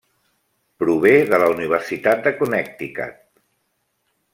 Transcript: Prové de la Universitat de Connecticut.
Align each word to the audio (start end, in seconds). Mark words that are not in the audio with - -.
Prové 0.83 1.11
de 1.33 1.41
la 1.45 1.51
Universitat 1.57 2.27
de 2.29 2.35
Connecticut. 2.41 3.25